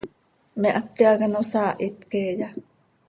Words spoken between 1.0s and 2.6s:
hac ano saahit queeya?